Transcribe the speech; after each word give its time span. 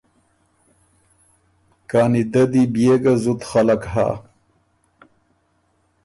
کانی 1.89 2.23
دۀ 2.31 2.43
دی 2.51 2.63
بيې 2.73 2.95
ګه 3.03 3.13
زُت 3.23 3.41
خلق 3.49 3.81
هۀ 3.93 4.07